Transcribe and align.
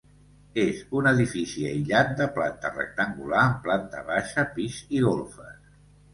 És 0.61 0.77
un 0.99 1.09
edifici 1.11 1.65
aïllat 1.71 2.09
de 2.21 2.27
planta 2.39 2.73
rectangular 2.79 3.43
amb 3.43 3.61
planta 3.69 4.03
baixa, 4.09 4.49
pis 4.59 4.81
i 4.99 5.05
golfes. 5.07 5.55